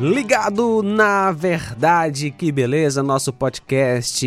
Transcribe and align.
Ligado 0.00 0.80
na 0.80 1.32
verdade, 1.32 2.30
que 2.30 2.52
beleza, 2.52 3.02
nosso 3.02 3.32
podcast 3.32 4.24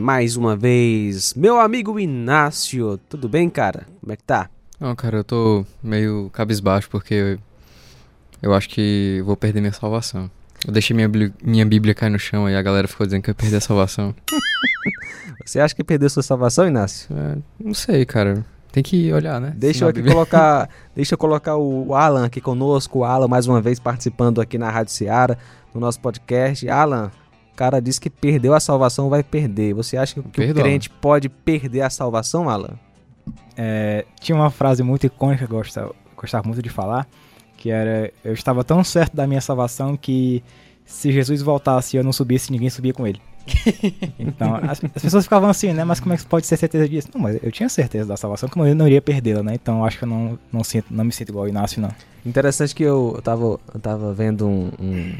mais 0.00 0.36
uma 0.36 0.56
vez. 0.56 1.32
Meu 1.34 1.60
amigo 1.60 2.00
Inácio, 2.00 2.98
tudo 3.08 3.28
bem, 3.28 3.48
cara? 3.48 3.86
Como 4.00 4.12
é 4.12 4.16
que 4.16 4.24
tá? 4.24 4.50
Não, 4.80 4.96
cara, 4.96 5.18
eu 5.18 5.24
tô 5.24 5.64
meio 5.80 6.28
cabisbaixo 6.32 6.90
porque 6.90 7.14
eu, 7.14 7.38
eu 8.42 8.52
acho 8.52 8.68
que 8.68 9.22
vou 9.24 9.36
perder 9.36 9.60
minha 9.60 9.72
salvação. 9.72 10.28
Eu 10.66 10.72
deixei 10.72 10.94
minha, 10.94 11.08
minha 11.40 11.66
Bíblia 11.66 11.94
cair 11.94 12.10
no 12.10 12.18
chão 12.18 12.50
e 12.50 12.56
a 12.56 12.62
galera 12.62 12.88
ficou 12.88 13.06
dizendo 13.06 13.22
que 13.22 13.30
eu 13.30 13.34
perdi 13.34 13.54
a 13.54 13.60
salvação. 13.60 14.12
Você 15.46 15.60
acha 15.60 15.72
que 15.72 15.84
perdeu 15.84 16.10
sua 16.10 16.24
salvação, 16.24 16.66
Inácio? 16.66 17.08
É, 17.16 17.38
não 17.64 17.74
sei, 17.74 18.04
cara. 18.04 18.44
Tem 18.72 18.82
que 18.82 19.12
olhar, 19.12 19.38
né? 19.38 19.52
Deixa 19.54 19.84
eu 19.84 19.88
aqui 19.88 20.02
colocar, 20.02 20.68
deixa 20.96 21.14
eu 21.14 21.18
colocar 21.18 21.56
o 21.56 21.94
Alan 21.94 22.24
aqui 22.24 22.40
conosco, 22.40 23.00
o 23.00 23.04
Alan 23.04 23.28
mais 23.28 23.46
uma 23.46 23.60
vez 23.60 23.78
participando 23.78 24.40
aqui 24.40 24.56
na 24.56 24.70
Rádio 24.70 24.92
Seara, 24.92 25.38
no 25.74 25.80
nosso 25.80 26.00
podcast. 26.00 26.66
Alan, 26.70 27.10
o 27.52 27.56
cara 27.56 27.80
disse 27.80 28.00
que 28.00 28.08
perdeu 28.08 28.54
a 28.54 28.60
salvação, 28.60 29.10
vai 29.10 29.22
perder. 29.22 29.74
Você 29.74 29.98
acha 29.98 30.14
que, 30.14 30.22
que 30.22 30.50
o 30.50 30.54
crente 30.54 30.88
pode 30.88 31.28
perder 31.28 31.82
a 31.82 31.90
salvação, 31.90 32.48
Alan? 32.48 32.78
É, 33.54 34.06
tinha 34.18 34.34
uma 34.34 34.50
frase 34.50 34.82
muito 34.82 35.06
icônica 35.06 35.46
que 35.46 35.52
eu 35.52 35.58
gostava, 35.58 35.94
gostava 36.16 36.48
muito 36.48 36.62
de 36.62 36.70
falar, 36.70 37.06
que 37.58 37.70
era 37.70 38.10
eu 38.24 38.32
estava 38.32 38.64
tão 38.64 38.82
certo 38.82 39.14
da 39.14 39.26
minha 39.26 39.40
salvação 39.42 39.98
que 39.98 40.42
se 40.84 41.12
Jesus 41.12 41.42
voltasse 41.42 41.94
e 41.94 41.98
eu 41.98 42.04
não 42.04 42.12
subisse, 42.12 42.50
ninguém 42.50 42.70
subia 42.70 42.94
com 42.94 43.06
ele. 43.06 43.20
então, 44.18 44.56
as, 44.56 44.82
as, 44.84 45.02
pessoas 45.02 45.24
ficavam 45.24 45.48
assim, 45.48 45.72
né? 45.72 45.84
Mas 45.84 46.00
como 46.00 46.14
é 46.14 46.16
que 46.16 46.24
pode 46.26 46.48
ter 46.48 46.56
certeza 46.56 46.88
disso? 46.88 47.08
Não, 47.14 47.20
mas 47.20 47.42
eu 47.42 47.50
tinha 47.50 47.68
certeza 47.68 48.06
da 48.06 48.16
salvação, 48.16 48.48
como 48.48 48.66
eu 48.66 48.74
não 48.74 48.86
iria 48.86 49.02
perdê-la, 49.02 49.42
né? 49.42 49.54
Então, 49.54 49.84
acho 49.84 49.98
que 49.98 50.04
eu 50.04 50.08
não, 50.08 50.38
não, 50.52 50.64
sinto, 50.64 50.86
não 50.90 51.04
me 51.04 51.12
sinto 51.12 51.30
igual 51.30 51.44
o 51.44 51.48
Inácio, 51.48 51.80
não. 51.80 51.90
Interessante 52.24 52.74
que 52.74 52.82
eu, 52.82 53.12
eu, 53.16 53.22
tava, 53.22 53.44
eu 53.44 53.80
tava 53.80 54.12
vendo 54.12 54.46
um, 54.46 54.70
um, 54.80 55.14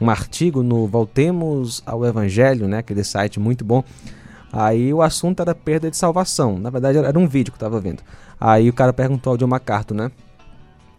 um 0.00 0.10
artigo 0.10 0.62
no 0.62 0.86
Voltemos 0.86 1.82
ao 1.86 2.04
Evangelho, 2.04 2.68
né? 2.68 2.78
Aquele 2.78 3.04
site 3.04 3.40
muito 3.40 3.64
bom. 3.64 3.82
Aí 4.52 4.92
o 4.92 5.02
assunto 5.02 5.40
era 5.40 5.54
perda 5.54 5.90
de 5.90 5.96
salvação. 5.96 6.58
Na 6.58 6.70
verdade, 6.70 6.98
era 6.98 7.18
um 7.18 7.26
vídeo 7.28 7.52
que 7.52 7.56
eu 7.56 7.68
tava 7.68 7.80
vendo. 7.80 8.02
Aí 8.40 8.68
o 8.68 8.72
cara 8.72 8.92
perguntou 8.92 9.32
ao 9.32 9.36
John 9.36 9.46
MacArthur, 9.46 9.94
né? 9.94 10.10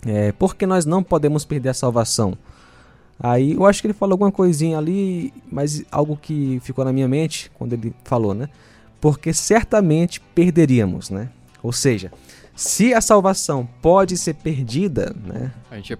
É, 0.05 0.31
por 0.31 0.55
que 0.55 0.65
nós 0.65 0.85
não 0.85 1.03
podemos 1.03 1.43
perder 1.43 1.69
a 1.69 1.73
salvação? 1.73 2.37
Aí 3.19 3.53
eu 3.53 3.65
acho 3.65 3.81
que 3.81 3.87
ele 3.87 3.93
falou 3.93 4.13
alguma 4.13 4.31
coisinha 4.31 4.77
ali, 4.77 5.33
mas 5.51 5.83
algo 5.91 6.15
que 6.15 6.59
ficou 6.63 6.85
na 6.85 6.93
minha 6.93 7.07
mente 7.07 7.51
quando 7.57 7.73
ele 7.73 7.93
falou, 8.05 8.33
né? 8.33 8.47
Porque 9.01 9.33
certamente 9.33 10.21
perderíamos, 10.33 11.09
né? 11.09 11.29
Ou 11.61 11.73
seja, 11.73 12.11
se 12.55 12.93
a 12.93 13.01
salvação 13.01 13.67
pode 13.81 14.17
ser 14.17 14.35
perdida, 14.35 15.13
né? 15.25 15.51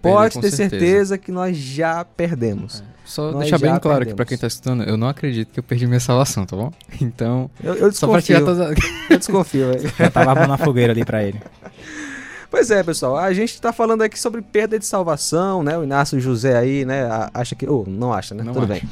pode 0.02 0.40
ter 0.40 0.52
certeza. 0.52 0.58
certeza. 0.70 1.18
que 1.18 1.32
nós 1.32 1.58
já 1.58 2.06
perdemos. 2.06 2.82
É. 2.82 3.00
Só 3.06 3.32
nós 3.32 3.42
deixar 3.42 3.58
bem 3.58 3.70
claro 3.80 4.00
perdemos. 4.00 4.12
que 4.12 4.16
para 4.16 4.26
quem 4.26 4.38
tá 4.38 4.48
escutando, 4.48 4.84
eu 4.84 4.96
não 4.96 5.08
acredito 5.08 5.52
que 5.52 5.60
eu 5.60 5.64
perdi 5.64 5.88
minha 5.88 6.00
salvação, 6.00 6.46
tá 6.46 6.56
bom? 6.56 6.72
Então, 7.02 7.50
eu, 7.64 7.76
eu 7.76 7.90
desconfio. 7.90 8.46
Todas... 8.46 8.78
eu 9.10 9.18
desconfio. 9.18 9.68
Já 9.98 10.12
tava 10.12 10.48
na 10.48 10.58
fogueira 10.58 10.94
ali 10.94 11.04
para 11.04 11.24
ele. 11.24 11.42
Pois 12.50 12.72
é, 12.72 12.82
pessoal, 12.84 13.16
a 13.18 13.32
gente 13.32 13.54
está 13.54 13.72
falando 13.72 14.02
aqui 14.02 14.20
sobre 14.20 14.42
perda 14.42 14.80
de 14.80 14.86
salvação, 14.86 15.62
né? 15.62 15.78
O 15.78 15.84
Inácio 15.84 16.20
José 16.20 16.58
aí, 16.58 16.84
né, 16.84 17.08
acha 17.32 17.56
que... 17.56 17.68
Ou, 17.68 17.86
oh, 17.88 17.90
não 17.90 18.12
acha, 18.12 18.34
né? 18.34 18.44
Não 18.44 18.54
Tudo 18.54 18.72
acho. 18.72 18.82
bem. 18.82 18.90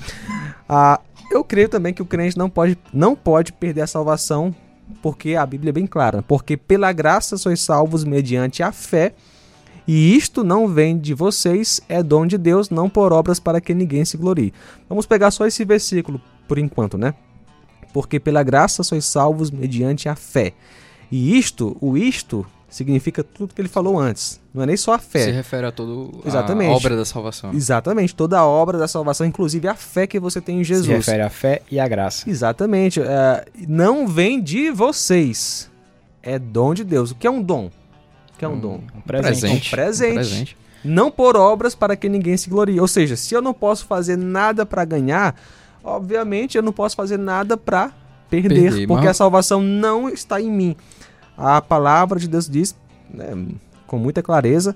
Ah, 0.70 1.00
eu 1.32 1.44
creio 1.44 1.68
também 1.68 1.94
que 1.94 2.02
o 2.02 2.06
crente 2.06 2.38
não 2.38 2.50
pode, 2.50 2.78
não 2.94 3.16
pode 3.16 3.52
perder 3.52 3.82
a 3.82 3.88
salvação, 3.88 4.54
porque 5.02 5.36
a 5.36 5.46
Bíblia 5.46 5.70
é 5.70 5.74
bem 5.74 5.88
clara. 5.88 6.22
Porque 6.22 6.56
pela 6.56 6.92
graça 6.92 7.36
sois 7.36 7.60
salvos 7.60 8.04
mediante 8.04 8.62
a 8.62 8.72
fé, 8.72 9.14
e 9.88 10.16
isto 10.16 10.44
não 10.44 10.68
vem 10.68 10.98
de 10.98 11.14
vocês, 11.14 11.82
é 11.88 12.04
dom 12.04 12.28
de 12.28 12.38
Deus, 12.38 12.70
não 12.70 12.90
por 12.90 13.12
obras 13.14 13.40
para 13.40 13.62
que 13.62 13.74
ninguém 13.74 14.04
se 14.06 14.18
glorie. 14.18 14.54
Vamos 14.88 15.06
pegar 15.06 15.32
só 15.32 15.48
esse 15.48 15.64
versículo 15.66 16.22
por 16.48 16.58
enquanto, 16.60 16.98
né? 16.98 17.14
Porque 17.94 18.20
pela 18.20 18.44
graça 18.44 18.84
sois 18.84 19.06
salvos 19.06 19.50
mediante 19.50 20.08
a 20.10 20.16
fé. 20.16 20.54
E 21.10 21.38
isto, 21.38 21.76
o 21.80 21.98
isto, 21.98 22.46
significa 22.70 23.24
tudo 23.24 23.54
que 23.54 23.62
ele 23.62 23.70
falou 23.70 23.98
antes. 24.00 24.42
Não 24.54 24.64
é 24.64 24.66
nem 24.66 24.78
só 24.78 24.94
a 24.94 25.00
fé. 25.00 25.26
Se 25.26 25.32
refere 25.32 25.68
a 25.68 25.72
toda 25.72 25.92
a 25.92 26.72
obra 26.72 26.96
da 26.96 27.06
salvação. 27.06 27.54
Exatamente, 27.54 28.16
toda 28.16 28.38
a 28.38 28.46
obra 28.46 28.78
da 28.78 28.88
salvação, 28.88 29.26
inclusive 29.26 29.68
a 29.68 29.76
fé 29.76 30.06
que 30.06 30.20
você 30.20 30.42
tem 30.42 30.60
em 30.60 30.64
Jesus. 30.64 30.88
Se 30.88 31.12
refere 31.12 31.24
à 31.24 31.30
fé 31.30 31.62
e 31.72 31.80
à 31.80 31.88
graça. 31.88 32.30
Exatamente. 32.30 33.02
É, 33.02 33.46
não 33.68 34.08
vem 34.08 34.42
de 34.42 34.70
vocês. 34.72 35.70
É 36.22 36.38
dom 36.38 36.74
de 36.74 36.84
Deus. 36.84 37.12
O 37.12 37.16
que 37.16 37.26
é 37.26 37.32
um 37.32 37.42
dom? 37.42 37.68
O 38.34 38.38
que 38.38 38.44
é 38.44 38.48
um, 38.48 38.54
um 38.54 38.60
dom? 38.60 38.82
Um 38.96 39.02
presente. 39.02 39.68
Um 39.68 39.72
presente. 39.72 40.12
Um 40.12 40.16
presente. 40.16 40.58
Não 40.84 41.10
por 41.10 41.36
obras 41.36 41.74
para 41.74 41.96
que 41.96 42.10
ninguém 42.10 42.36
se 42.36 42.50
glorie. 42.50 42.80
Ou 42.80 42.88
seja, 42.88 43.16
se 43.16 43.34
eu 43.34 43.42
não 43.42 43.54
posso 43.54 43.86
fazer 43.86 44.18
nada 44.18 44.66
para 44.66 44.84
ganhar, 44.84 45.40
obviamente 45.84 46.58
eu 46.58 46.64
não 46.64 46.74
posso 46.74 46.96
fazer 46.96 47.18
nada 47.18 47.56
para 47.56 47.92
perder, 48.30 48.72
perder, 48.72 48.88
porque 48.88 49.06
mas... 49.06 49.12
a 49.12 49.14
salvação 49.14 49.62
não 49.62 50.10
está 50.10 50.42
em 50.42 50.52
mim 50.52 50.76
a 51.38 51.62
palavra 51.62 52.20
de 52.20 52.28
Deus 52.28 52.50
diz 52.50 52.76
né, 53.14 53.46
com 53.86 53.98
muita 53.98 54.24
clareza. 54.24 54.76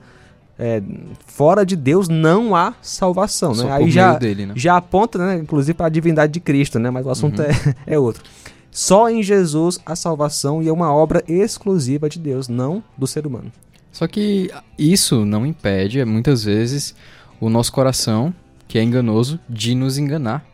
É, 0.59 0.81
fora 1.25 1.65
de 1.65 1.75
Deus 1.75 2.07
não 2.07 2.55
há 2.55 2.75
salvação, 2.83 3.55
né? 3.55 3.71
Aí 3.71 3.89
já, 3.89 4.15
dele, 4.15 4.45
né? 4.45 4.53
já 4.55 4.77
aponta, 4.77 5.17
né, 5.17 5.37
inclusive 5.37 5.73
para 5.73 5.87
a 5.87 5.89
divindade 5.89 6.31
de 6.31 6.39
Cristo, 6.39 6.77
né? 6.77 6.91
Mas 6.91 7.03
o 7.03 7.09
assunto 7.09 7.41
uhum. 7.41 7.47
é, 7.47 7.75
é 7.95 7.99
outro. 7.99 8.23
Só 8.69 9.09
em 9.09 9.23
Jesus 9.23 9.79
a 9.85 9.95
salvação 9.95 10.61
e 10.61 10.67
é 10.67 10.71
uma 10.71 10.93
obra 10.93 11.23
exclusiva 11.27 12.07
de 12.07 12.19
Deus, 12.19 12.47
não 12.47 12.83
do 12.95 13.07
ser 13.07 13.25
humano. 13.25 13.51
Só 13.91 14.07
que 14.07 14.51
isso 14.77 15.25
não 15.25 15.45
impede, 15.45 16.03
muitas 16.05 16.43
vezes, 16.43 16.95
o 17.39 17.49
nosso 17.49 17.71
coração, 17.71 18.33
que 18.67 18.77
é 18.77 18.83
enganoso, 18.83 19.39
de 19.49 19.73
nos 19.73 19.97
enganar, 19.97 20.45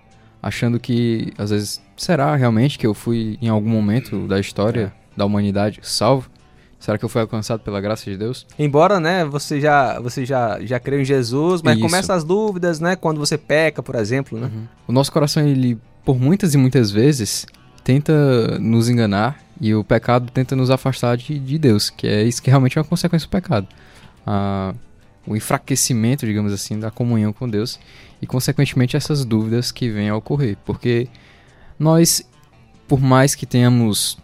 achando 0.41 0.79
que, 0.79 1.33
às 1.37 1.51
vezes, 1.51 1.81
será 1.97 2.35
realmente 2.35 2.79
que 2.79 2.87
eu 2.87 2.93
fui 2.93 3.37
em 3.41 3.49
algum 3.49 3.69
momento 3.69 4.25
da 4.27 4.39
história 4.39 4.93
é 4.95 4.96
da 5.17 5.25
humanidade 5.25 5.79
salvo? 5.83 6.29
Será 6.79 6.97
que 6.97 7.03
eu 7.03 7.09
fui 7.09 7.19
alcançado 7.19 7.61
pela 7.61 7.81
graça 7.81 8.09
de 8.09 8.15
Deus? 8.15 8.45
Embora, 8.57 8.99
né, 8.99 9.25
você 9.25 9.59
já, 9.59 9.99
você 9.99 10.23
já, 10.23 10.59
já 10.61 10.79
creu 10.79 11.01
em 11.01 11.05
Jesus, 11.05 11.61
mas 11.63 11.75
Isso. 11.75 11.85
começa 11.85 12.13
as 12.13 12.23
dúvidas, 12.23 12.79
né, 12.79 12.95
quando 12.95 13.17
você 13.17 13.37
peca, 13.37 13.81
por 13.81 13.95
exemplo, 13.95 14.39
né? 14.39 14.49
Uhum. 14.53 14.67
O 14.87 14.91
nosso 14.91 15.11
coração, 15.11 15.45
ele, 15.45 15.79
por 16.05 16.19
muitas 16.19 16.53
e 16.53 16.57
muitas 16.57 16.91
vezes, 16.91 17.47
tenta 17.83 18.59
nos 18.59 18.89
enganar 18.89 19.39
e 19.59 19.73
o 19.73 19.83
pecado 19.83 20.31
tenta 20.31 20.55
nos 20.55 20.69
afastar 20.69 21.17
de, 21.17 21.39
de 21.39 21.57
Deus, 21.57 21.89
que 21.89 22.07
é 22.07 22.23
isso 22.23 22.41
que 22.41 22.49
realmente 22.49 22.77
é 22.77 22.81
uma 22.81 22.87
consequência 22.87 23.27
do 23.27 23.31
pecado. 23.31 23.67
Ah, 24.25 24.73
o 25.25 25.35
enfraquecimento, 25.35 26.25
digamos 26.25 26.53
assim, 26.53 26.79
da 26.79 26.89
comunhão 26.89 27.33
com 27.33 27.49
Deus 27.49 27.79
e, 28.21 28.27
consequentemente, 28.27 28.95
essas 28.95 29.25
dúvidas 29.25 29.71
que 29.71 29.89
vêm 29.89 30.09
a 30.09 30.15
ocorrer. 30.15 30.57
Porque 30.63 31.07
nós, 31.77 32.23
por 32.87 33.01
mais 33.01 33.35
que 33.35 33.45
tenhamos 33.45 34.17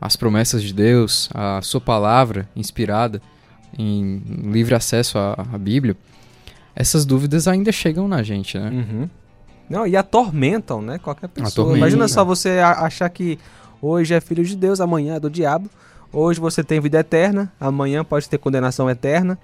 as 0.00 0.16
promessas 0.16 0.62
de 0.62 0.72
Deus, 0.72 1.28
a 1.34 1.60
sua 1.62 1.80
palavra 1.80 2.48
inspirada 2.56 3.20
em 3.78 4.22
livre 4.50 4.74
acesso 4.74 5.18
à, 5.18 5.32
à 5.52 5.58
Bíblia, 5.58 5.96
essas 6.74 7.04
dúvidas 7.04 7.46
ainda 7.46 7.70
chegam 7.70 8.08
na 8.08 8.22
gente, 8.22 8.58
né? 8.58 8.70
Uhum. 8.70 9.10
Não, 9.68 9.86
e 9.86 9.96
atormentam, 9.96 10.82
né? 10.82 10.98
Qualquer 10.98 11.28
pessoa. 11.28 11.76
Imagina 11.76 12.08
só 12.08 12.24
você 12.24 12.58
achar 12.58 13.08
que 13.08 13.38
hoje 13.80 14.14
é 14.14 14.20
filho 14.20 14.44
de 14.44 14.56
Deus, 14.56 14.80
amanhã 14.80 15.16
é 15.16 15.20
do 15.20 15.30
diabo. 15.30 15.70
Hoje 16.12 16.40
você 16.40 16.64
tem 16.64 16.80
vida 16.80 16.98
eterna, 16.98 17.52
amanhã 17.60 18.02
pode 18.02 18.28
ter 18.28 18.38
condenação 18.38 18.90
eterna. 18.90 19.38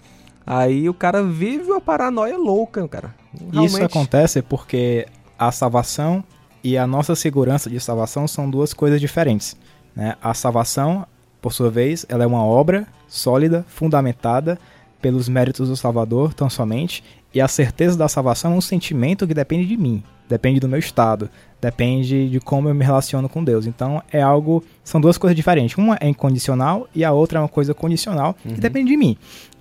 Aí 0.45 0.89
o 0.89 0.95
cara 0.95 1.23
vive 1.23 1.71
uma 1.71 1.81
paranoia 1.81 2.37
louca, 2.37 2.87
cara. 2.89 3.15
Realmente... 3.53 3.75
Isso 3.75 3.85
acontece 3.85 4.43
porque 4.43 5.07
a 5.39 5.53
salvação 5.53 6.25
e 6.63 6.77
a 6.77 6.87
nossa 6.87 7.15
segurança 7.15 7.71
de 7.71 7.79
salvação 7.79 8.27
são 8.27 8.51
duas 8.51 8.73
coisas 8.73 9.01
diferentes. 9.01 9.57
Né? 9.97 10.15
A 10.23 10.35
salvação, 10.35 11.07
por 11.41 11.53
sua 11.53 11.71
vez, 11.71 12.05
ela 12.09 12.23
é 12.23 12.27
uma 12.27 12.45
obra 12.45 12.87
sólida, 13.09 13.65
fundamentada 13.67 14.59
pelos 15.01 15.29
méritos 15.29 15.69
do 15.69 15.77
Salvador, 15.77 16.35
tão 16.35 16.51
somente, 16.51 17.03
e 17.33 17.41
a 17.41 17.49
certeza 17.49 17.97
da 17.97 18.09
salvação 18.09 18.53
é 18.53 18.57
um 18.57 18.61
sentimento 18.61 19.27
que 19.27 19.35
depende 19.35 19.67
de 19.67 19.77
mim, 19.77 20.03
depende 20.29 20.61
do 20.61 20.69
meu 20.69 20.79
estado, 20.79 21.31
depende 21.61 22.29
de 22.29 22.41
como 22.41 22.69
eu 22.69 22.75
me 22.75 22.85
relaciono 22.85 23.29
com 23.29 23.45
Deus. 23.45 23.67
Então 23.67 24.03
é 24.13 24.21
algo, 24.21 24.65
são 24.83 25.01
duas 25.01 25.19
coisas 25.19 25.37
diferentes. 25.37 25.77
Uma 25.77 25.97
é 26.01 26.09
incondicional 26.09 26.89
e 26.95 27.05
a 27.05 27.13
outra 27.13 27.39
é 27.39 27.43
uma 27.43 27.49
coisa 27.49 27.75
condicional 27.75 28.35
uhum. 28.45 28.55
que 28.55 28.61
depende 28.61 28.91
de 28.91 28.97
mim. 28.97 29.17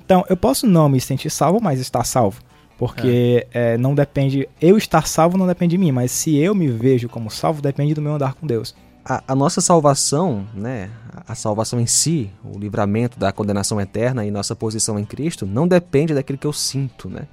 Então 0.05 0.23
eu 0.29 0.37
posso 0.37 0.65
não 0.65 0.87
me 0.87 1.01
sentir 1.01 1.29
salvo, 1.29 1.59
mas 1.61 1.79
estar 1.79 2.03
salvo. 2.03 2.41
Porque 2.77 3.47
é. 3.53 3.73
É, 3.73 3.77
não 3.77 3.95
depende, 3.95 4.49
eu 4.61 4.77
estar 4.77 5.07
salvo 5.07 5.37
não 5.37 5.47
depende 5.47 5.71
de 5.71 5.77
mim, 5.77 5.91
mas 5.91 6.11
se 6.11 6.35
eu 6.37 6.53
me 6.53 6.67
vejo 6.67 7.07
como 7.07 7.29
salvo, 7.29 7.61
depende 7.61 7.93
do 7.93 8.01
meu 8.01 8.13
andar 8.13 8.33
com 8.33 8.45
Deus 8.45 8.75
a, 9.05 9.23
a, 9.27 9.35
nossa 9.35 9.61
salvação, 9.61 10.47
né, 10.53 10.89
a 11.27 11.35
salvação 11.35 11.79
em 11.79 11.85
si, 11.85 12.31
o 12.43 12.57
livramento 12.57 13.19
da 13.19 13.31
condenação 13.31 13.79
eterna 13.79 14.25
e 14.25 14.31
nossa 14.31 14.55
posição 14.55 14.97
em 14.97 15.05
Cristo, 15.05 15.45
não 15.45 15.67
depende 15.67 16.13
daquilo 16.13 16.39
que 16.39 16.47
eu 16.47 16.53
sinto, 16.53 17.07
né? 17.07 17.27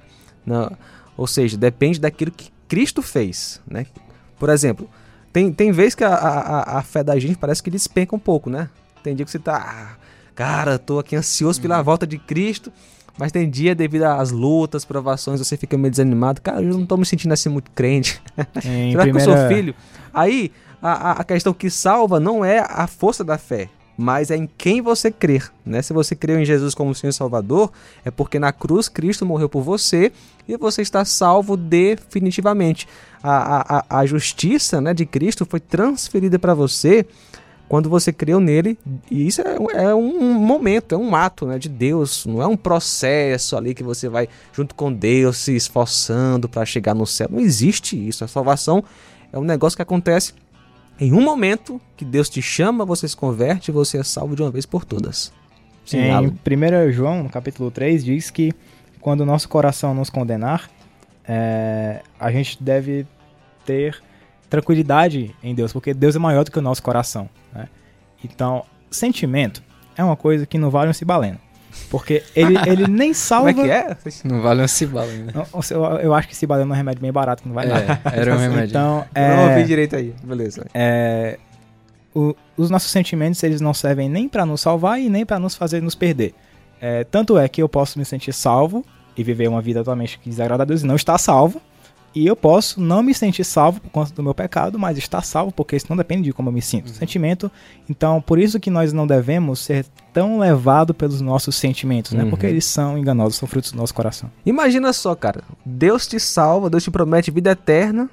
Não, 0.45 0.71
ou 1.17 1.25
seja, 1.25 1.57
depende 1.57 1.99
daquilo 1.99 2.31
que 2.31 2.51
Cristo 2.67 3.01
fez, 3.01 3.59
né? 3.67 3.87
Por 4.37 4.49
exemplo, 4.49 4.87
tem, 5.31 5.51
tem 5.51 5.71
vezes 5.71 5.95
que 5.95 6.03
a, 6.03 6.13
a, 6.13 6.77
a 6.77 6.83
fé 6.83 7.03
da 7.03 7.17
gente 7.17 7.37
parece 7.37 7.63
que 7.63 7.71
despenca 7.71 8.15
um 8.15 8.19
pouco, 8.19 8.49
né? 8.49 8.69
Tem 9.01 9.15
dia 9.15 9.25
que 9.25 9.31
você 9.31 9.39
tá, 9.39 9.57
ah, 9.57 9.97
cara, 10.35 10.77
tô 10.77 10.99
aqui 10.99 11.15
ansioso 11.15 11.59
pela 11.59 11.79
uhum. 11.79 11.83
volta 11.83 12.05
de 12.05 12.19
Cristo, 12.19 12.71
Mas 13.17 13.31
tem 13.31 13.47
dia, 13.49 13.75
devido 13.75 14.03
às 14.03 14.31
lutas, 14.31 14.85
provações, 14.85 15.39
você 15.39 15.55
fica 15.55 15.77
meio 15.77 15.91
desanimado. 15.91 16.41
Cara, 16.41 16.61
eu 16.61 16.77
não 16.77 16.85
tô 16.85 16.97
me 16.97 17.05
sentindo 17.05 17.31
assim 17.31 17.49
muito 17.49 17.69
crente. 17.71 18.21
Em 18.65 18.91
Será 18.91 19.03
primeira... 19.03 19.11
que 19.11 19.17
eu 19.17 19.37
sou 19.37 19.47
filho? 19.47 19.75
Aí, 20.11 20.51
a, 20.91 21.11
a- 21.21 21.23
questão 21.23 21.53
que 21.53 21.69
salva 21.69 22.19
não 22.19 22.43
é 22.43 22.59
a 22.67 22.85
força 22.87 23.23
da 23.23 23.37
fé, 23.37 23.69
mas 23.97 24.29
é 24.31 24.35
em 24.35 24.49
quem 24.57 24.81
você 24.81 25.09
crer. 25.11 25.51
Né? 25.65 25.81
Se 25.81 25.93
você 25.93 26.15
creu 26.15 26.39
em 26.39 26.45
Jesus 26.45 26.75
como 26.75 26.93
Senhor 26.93 27.11
e 27.11 27.13
Salvador, 27.13 27.71
é 28.03 28.11
porque 28.11 28.37
na 28.39 28.51
cruz 28.51 28.89
Cristo 28.89 29.25
morreu 29.25 29.47
por 29.47 29.61
você 29.63 30.11
e 30.47 30.57
você 30.57 30.81
está 30.81 31.05
salvo 31.05 31.55
definitivamente. 31.55 32.87
A, 33.21 33.77
a, 33.79 33.99
a- 33.99 34.05
justiça 34.05 34.81
né, 34.81 34.93
de 34.93 35.05
Cristo 35.05 35.45
foi 35.45 35.59
transferida 35.59 36.37
para 36.37 36.53
você 36.53 37.05
quando 37.69 37.89
você 37.89 38.11
creu 38.13 38.39
nele, 38.39 38.77
e 39.09 39.25
isso 39.25 39.41
é, 39.41 39.59
um- 39.59 39.69
é 39.71 39.95
um 39.95 40.33
momento, 40.33 40.93
é 40.93 40.97
um 40.97 41.15
ato 41.15 41.45
né, 41.47 41.57
de 41.57 41.69
Deus, 41.69 42.25
não 42.25 42.39
é 42.41 42.45
um 42.45 42.57
processo 42.57 43.55
ali 43.57 43.73
que 43.73 43.81
você 43.81 44.07
vai 44.09 44.27
junto 44.51 44.75
com 44.75 44.91
Deus 44.93 45.37
se 45.37 45.55
esforçando 45.55 46.47
para 46.49 46.65
chegar 46.65 46.93
no 46.93 47.07
céu. 47.07 47.29
Não 47.31 47.39
existe 47.39 47.95
isso. 48.07 48.23
A 48.23 48.27
salvação 48.27 48.83
é 49.31 49.39
um 49.39 49.43
negócio 49.43 49.75
que 49.77 49.81
acontece 49.81 50.33
em 50.99 51.13
um 51.13 51.21
momento 51.21 51.81
que 51.97 52.05
Deus 52.05 52.29
te 52.29 52.41
chama, 52.41 52.85
você 52.85 53.07
se 53.07 53.15
converte 53.15 53.71
e 53.71 53.73
você 53.73 53.97
é 53.97 54.03
salvo 54.03 54.35
de 54.35 54.41
uma 54.41 54.51
vez 54.51 54.65
por 54.65 54.85
todas. 54.85 55.33
Sim, 55.85 55.97
Em 55.97 56.11
Alan. 56.11 56.33
1 56.87 56.91
João, 56.91 57.23
no 57.23 57.29
capítulo 57.29 57.69
3, 57.71 58.03
diz 58.03 58.29
que 58.29 58.53
quando 59.01 59.21
o 59.21 59.25
nosso 59.25 59.49
coração 59.49 59.93
nos 59.93 60.09
condenar, 60.09 60.69
é, 61.27 62.01
a 62.19 62.31
gente 62.31 62.61
deve 62.61 63.05
ter 63.65 64.01
tranquilidade 64.49 65.35
em 65.43 65.53
Deus, 65.53 65.73
porque 65.73 65.93
Deus 65.93 66.15
é 66.15 66.19
maior 66.19 66.43
do 66.43 66.51
que 66.51 66.59
o 66.59 66.61
nosso 66.61 66.81
coração. 66.81 67.29
né? 67.53 67.67
Então, 68.23 68.63
sentimento 68.89 69.63
é 69.97 70.03
uma 70.03 70.15
coisa 70.15 70.45
que 70.45 70.57
não 70.57 70.69
vale 70.69 70.89
um 70.89 70.93
cibaleno. 70.93 71.39
Porque 71.89 72.23
ele, 72.35 72.55
ele 72.67 72.87
nem 72.87 73.09
Como 73.13 73.15
salva. 73.15 73.49
é 73.51 73.53
que 73.53 73.61
é? 73.69 73.97
Não 74.23 74.41
vale 74.41 74.61
uma 74.61 74.67
cibala 74.67 75.09
ainda. 75.11 75.31
Não, 75.33 75.47
Eu, 75.71 75.83
eu 75.99 76.13
acho 76.13 76.27
que 76.27 76.35
cibaleno 76.35 76.71
é 76.71 76.73
um 76.73 76.77
remédio 76.77 77.01
bem 77.01 77.11
barato, 77.11 77.43
que 77.43 77.49
não 77.49 77.55
nada. 77.55 77.99
É, 78.11 78.19
era 78.19 78.33
um 78.35 78.37
remédio. 78.37 78.69
Então, 78.69 79.05
Eu 79.15 79.35
não 79.37 79.43
ouvi 79.49 79.61
é, 79.61 79.63
direito 79.63 79.95
aí. 79.95 80.13
Beleza. 80.23 80.65
é, 80.73 81.37
o- 82.15 82.35
os 82.57 82.69
nossos 82.69 82.91
sentimentos 82.91 83.41
eles 83.43 83.59
não 83.61 83.73
servem 83.73 84.07
nem 84.09 84.27
para 84.29 84.45
nos 84.45 84.61
salvar 84.61 84.99
e 84.99 85.09
nem 85.09 85.25
para 85.25 85.39
nos 85.39 85.55
fazer 85.55 85.81
nos 85.81 85.95
perder. 85.95 86.33
É, 86.81 87.03
tanto 87.05 87.37
é 87.37 87.47
que 87.47 87.61
eu 87.61 87.69
posso 87.69 87.97
me 87.97 88.05
sentir 88.05 88.33
salvo 88.33 88.85
e 89.15 89.23
viver 89.23 89.47
uma 89.47 89.61
vida 89.61 89.81
atualmente 89.81 90.19
que 90.19 90.29
desagrada 90.29 90.63
a 90.63 90.65
Deus 90.65 90.81
e 90.83 90.85
não 90.85 90.95
estar 90.95 91.17
salvo. 91.17 91.61
E 92.15 92.27
eu 92.27 92.35
posso 92.35 92.79
não 92.79 93.01
me 93.01 93.13
sentir 93.13 93.43
salvo 93.43 93.81
por 93.81 93.89
conta 93.89 94.13
do 94.13 94.23
meu 94.23 94.33
pecado, 94.33 94.77
mas 94.77 94.97
estar 94.97 95.21
salvo 95.21 95.51
porque 95.51 95.75
isso 95.75 95.87
não 95.89 95.97
depende 95.97 96.23
de 96.23 96.33
como 96.33 96.49
eu 96.49 96.53
me 96.53 96.61
sinto. 96.61 96.89
Sentimento. 96.89 97.51
Então, 97.89 98.21
por 98.21 98.39
isso 98.39 98.59
que 98.59 98.69
nós 98.69 98.93
não 98.93 99.07
devemos 99.07 99.59
ser 99.59 99.85
tão 100.13 100.37
levados 100.39 100.95
pelos 100.95 101.21
nossos 101.21 101.55
sentimentos, 101.55 102.11
né? 102.11 102.23
Uhum. 102.23 102.29
Porque 102.29 102.45
eles 102.45 102.65
são 102.65 102.97
enganosos, 102.97 103.37
são 103.37 103.47
frutos 103.47 103.71
do 103.71 103.77
nosso 103.77 103.93
coração. 103.93 104.29
Imagina 104.45 104.93
só, 104.93 105.15
cara. 105.15 105.43
Deus 105.65 106.05
te 106.05 106.19
salva, 106.19 106.69
Deus 106.69 106.83
te 106.83 106.91
promete 106.91 107.31
vida 107.31 107.51
eterna. 107.51 108.09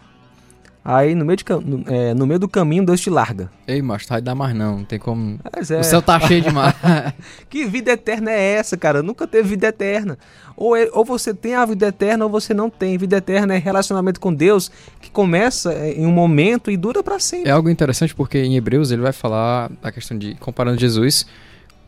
Aí 0.93 1.15
no 1.15 1.25
meio, 1.25 1.37
de, 1.37 1.45
no, 1.65 1.85
é, 1.87 2.13
no 2.15 2.27
meio 2.27 2.41
do 2.41 2.49
caminho 2.49 2.85
Deus 2.85 3.01
te 3.01 3.09
larga. 3.09 3.49
Ei, 3.65 3.81
macho, 3.81 4.09
vai 4.09 4.21
dar 4.21 4.35
mais 4.35 4.53
não. 4.57 4.79
Não 4.79 4.85
tem 4.85 4.99
como. 4.99 5.39
É, 5.57 5.61
O 5.81 5.85
céu 5.85 6.03
tá 6.03 6.19
cheio 6.19 6.43
demais. 6.43 6.75
Que 7.49 7.65
vida 7.65 7.93
eterna 7.93 8.31
é 8.33 8.55
essa, 8.55 8.77
cara? 8.77 9.01
Nunca 9.01 9.25
teve 9.25 9.51
vida 9.51 9.69
eterna. 9.69 10.19
Ou, 10.57 10.75
é- 10.77 10.89
ou 10.93 11.05
você 11.05 11.33
tem 11.33 11.55
a 11.55 11.65
vida 11.65 11.87
eterna 11.87 12.25
ou 12.25 12.31
você 12.31 12.53
não 12.53 12.69
tem. 12.69 12.99
Vida 12.99 13.19
eterna 13.19 13.55
é 13.55 13.59
relacionamento 13.59 14.19
com 14.19 14.35
Deus 14.35 14.69
que 15.01 15.11
começa 15.13 15.73
é, 15.73 15.93
em 15.93 16.07
um 16.07 16.11
momento 16.13 16.73
e 16.73 16.77
dura 16.77 17.05
pra 17.05 17.21
sempre. 17.21 17.49
É 17.49 17.53
algo 17.53 17.71
interessante 17.71 18.13
porque 18.13 18.39
em 18.39 18.57
Hebreus 18.57 18.91
ele 18.91 19.03
vai 19.03 19.13
falar 19.13 19.71
da 19.81 19.93
questão 19.93 20.19
de 20.19 20.35
comparando 20.41 20.81
Jesus 20.81 21.25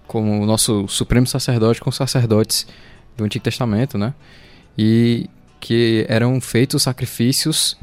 como 0.07 0.43
o 0.43 0.47
nosso 0.47 0.87
supremo 0.87 1.27
sacerdote 1.27 1.81
com 1.81 1.91
os 1.91 1.97
sacerdotes 1.97 2.67
do 3.17 3.25
Antigo 3.25 3.43
Testamento, 3.45 3.99
né? 3.99 4.15
E 4.79 5.29
que 5.59 6.05
eram 6.09 6.41
feitos 6.41 6.83
sacrifícios 6.85 7.77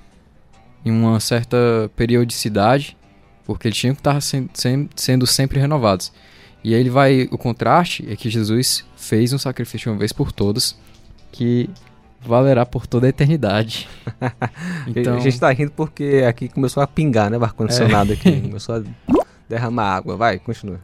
em 0.84 0.92
uma 0.92 1.20
certa 1.20 1.58
periodicidade, 1.96 2.98
porque 3.46 3.68
eles 3.68 3.78
tinham 3.78 3.96
que 3.96 4.02
estar 4.02 4.20
sendo 4.96 5.28
sempre 5.28 5.60
renovados. 5.60 6.12
E 6.64 6.74
aí 6.74 6.80
ele 6.80 6.90
vai 6.90 7.28
o 7.32 7.38
contraste 7.38 8.06
é 8.10 8.16
que 8.16 8.30
Jesus 8.30 8.86
fez 8.96 9.32
um 9.32 9.38
sacrifício 9.38 9.92
uma 9.92 9.98
vez 9.98 10.12
por 10.12 10.32
todas 10.32 10.78
que 11.32 11.70
valerá 12.22 12.66
por 12.66 12.86
toda 12.86 13.06
a 13.08 13.10
eternidade. 13.10 13.88
Então, 14.88 15.18
A 15.18 15.20
gente 15.20 15.40
tá 15.40 15.52
rindo 15.52 15.72
porque 15.72 16.24
aqui 16.28 16.50
começou 16.50 16.82
a 16.82 16.88
pingar, 16.88 17.30
né? 17.30 17.38
O 17.38 17.44
ar-condicionado 17.44 18.12
aqui. 18.12 18.42
Começou 18.42 18.76
a 18.76 18.84
derramar 19.48 19.96
água. 19.96 20.18
Vai, 20.18 20.40
continua. 20.40 20.80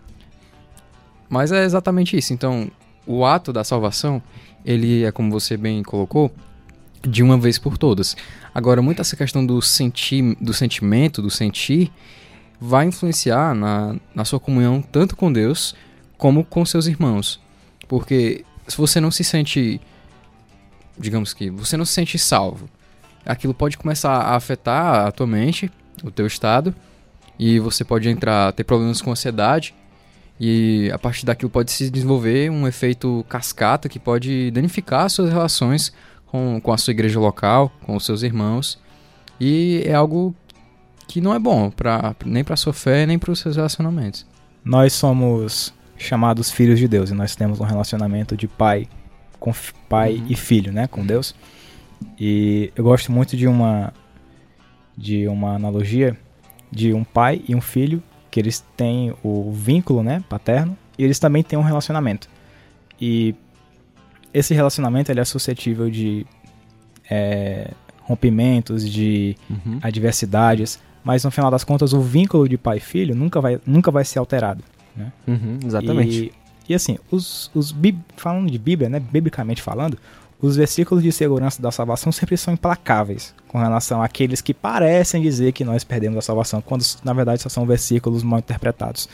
Mas 1.27 1.51
é 1.51 1.63
exatamente 1.63 2.15
isso. 2.15 2.33
Então, 2.33 2.69
o 3.06 3.25
ato 3.25 3.51
da 3.51 3.63
salvação, 3.63 4.21
ele 4.63 5.03
é 5.03 5.12
como 5.12 5.31
você 5.31 5.57
bem 5.57 5.81
colocou, 5.81 6.31
de 7.07 7.24
uma 7.24 7.38
vez 7.38 7.57
por 7.57 7.78
todas. 7.78 8.16
Agora, 8.54 8.81
muito 8.81 9.02
essa 9.02 9.16
questão 9.16 9.46
do 9.46 9.62
sentir, 9.62 10.36
do 10.40 10.54
sentimento, 10.54 11.22
do 11.22 11.30
sentir, 11.30 11.92
vai 12.60 12.86
influenciar 12.86 13.54
na, 13.54 13.96
na 14.13 14.25
sua 14.25 14.40
comunhão 14.40 14.81
tanto 14.81 15.16
com 15.16 15.31
Deus 15.31 15.75
como 16.18 16.44
com 16.44 16.66
seus 16.66 16.88
irmãos. 16.88 17.40
Porque 17.88 18.44
se 18.68 18.78
você 18.78 19.00
não 19.00 19.12
se 19.12 19.24
sente, 19.24 19.80
digamos 20.98 21.34
que, 21.34 21.50
você 21.50 21.78
não 21.78 21.86
se 21.86 21.94
sente 21.94 22.18
salvo, 22.18 22.69
aquilo 23.25 23.54
pode 23.54 23.78
começar 23.78 24.13
a 24.13 24.36
afetar 24.36 25.07
a 25.07 25.12
tua 25.12 25.28
mente, 25.28 25.72
o 26.04 26.12
teu 26.12 26.25
estado, 26.25 26.74
e 27.38 27.60
você 27.60 27.84
pode 27.84 28.07
entrar, 28.10 28.54
ter 28.54 28.63
problemas 28.63 29.02
com 29.02 29.12
ansiedade, 29.12 29.74
e 30.40 30.90
a 30.94 31.00
partir 31.00 31.25
daquilo 31.25 31.50
pode 31.50 31.72
se 31.72 31.90
desenvolver 31.90 32.50
um 32.50 32.68
efeito 32.68 33.25
cascata 33.30 33.88
que 33.88 34.00
pode 34.00 34.52
danificar 34.52 35.06
as 35.06 35.13
suas 35.13 35.30
relações 35.30 35.94
com, 36.35 36.59
com 36.61 36.73
a 36.73 36.77
sua 36.77 36.91
igreja 36.91 37.19
local, 37.19 37.71
com 37.85 37.95
os 37.95 38.05
seus 38.05 38.21
irmãos. 38.21 38.77
E 39.39 39.81
é 39.85 39.93
algo 39.93 40.35
que 41.07 41.21
não 41.21 41.33
é 41.33 41.39
bom 41.39 41.69
pra, 41.69 42.15
nem 42.25 42.43
para 42.43 42.55
sua 42.57 42.73
fé, 42.73 43.05
nem 43.05 43.17
para 43.17 43.31
os 43.31 43.39
seus 43.39 43.55
relacionamentos. 43.55 44.25
Nós 44.63 44.93
somos 44.93 45.73
chamados 45.97 46.51
filhos 46.51 46.77
de 46.77 46.87
Deus 46.87 47.09
e 47.09 47.13
nós 47.13 47.35
temos 47.35 47.61
um 47.61 47.63
relacionamento 47.63 48.35
de 48.35 48.47
pai 48.47 48.87
com 49.39 49.53
pai 49.87 50.15
Uhum. 50.15 50.25
e 50.29 50.35
filho, 50.35 50.73
né, 50.73 50.87
com 50.87 51.05
Deus. 51.05 51.33
E 52.19 52.71
eu 52.75 52.83
gosto 52.83 53.11
muito 53.11 53.37
de 53.37 53.47
uma 53.47 53.93
de 54.97 55.27
uma 55.27 55.55
analogia 55.55 56.17
de 56.71 56.93
um 56.93 57.03
pai 57.03 57.41
e 57.47 57.53
um 57.53 57.61
filho 57.61 58.01
que 58.31 58.39
eles 58.39 58.63
têm 58.75 59.13
o 59.23 59.51
vínculo, 59.51 60.01
né, 60.01 60.23
paterno, 60.27 60.77
e 60.97 61.03
eles 61.03 61.19
também 61.19 61.43
têm 61.43 61.59
um 61.59 61.61
relacionamento. 61.61 62.29
E 62.99 63.35
esse 64.35 64.53
relacionamento 64.53 65.09
ele 65.11 65.21
é 65.21 65.25
suscetível 65.25 65.89
de 65.89 66.25
é, 67.09 67.71
rompimentos, 68.01 68.87
de 68.87 69.37
Uhum. 69.49 69.80
adversidades, 69.81 70.77
mas 71.04 71.23
no 71.23 71.31
final 71.31 71.49
das 71.49 71.63
contas 71.63 71.94
o 71.94 72.01
vínculo 72.01 72.49
de 72.49 72.57
pai 72.57 72.77
e 72.77 72.80
filho 72.81 73.15
nunca 73.15 73.39
vai, 73.39 73.59
nunca 73.65 73.89
vai 73.89 74.04
ser 74.04 74.19
alterado. 74.19 74.61
Uhum, 75.27 75.59
exatamente. 75.65 76.33
E, 76.68 76.71
e 76.71 76.75
assim, 76.75 76.97
os, 77.09 77.49
os 77.56 77.73
falando 78.18 78.51
de 78.51 78.59
Bíblia, 78.59 78.89
né, 78.89 78.99
biblicamente 78.99 79.61
falando, 79.61 79.97
os 80.42 80.57
versículos 80.57 81.01
de 81.01 81.11
segurança 81.11 81.61
da 81.61 81.71
salvação 81.71 82.11
sempre 82.11 82.35
são 82.35 82.54
implacáveis 82.54 83.33
com 83.47 83.57
relação 83.57 84.01
àqueles 84.01 84.42
que 84.42 84.54
parecem 84.54 85.21
dizer 85.21 85.54
que 85.54 85.63
nós 85.63 85.83
perdemos 85.83 86.18
a 86.18 86.21
salvação, 86.21 86.61
quando 86.61 86.83
na 87.04 87.13
verdade 87.13 87.42
só 87.42 87.47
são 87.49 87.65
versículos 87.65 88.21
mal 88.21 88.39
interpretados. 88.39 89.07